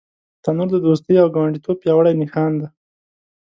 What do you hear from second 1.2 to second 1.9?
او ګاونډیتوب